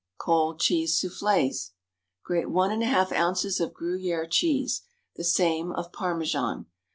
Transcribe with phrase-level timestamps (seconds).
[0.17, 1.73] Cold Cheese Soufflés.
[2.25, 4.81] Grate one and a half ounces of Gruyère cheese;
[5.15, 6.65] the same of Parmesan.